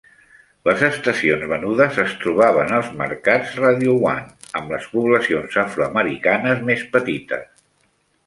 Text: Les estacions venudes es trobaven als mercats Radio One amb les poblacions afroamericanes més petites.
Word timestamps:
Les 0.67 0.79
estacions 0.85 1.43
venudes 1.49 1.99
es 2.03 2.13
trobaven 2.23 2.73
als 2.77 2.87
mercats 3.01 3.53
Radio 3.59 3.93
One 4.13 4.25
amb 4.61 4.73
les 4.75 4.87
poblacions 4.95 5.57
afroamericanes 5.65 6.67
més 6.71 6.85
petites. 6.97 7.63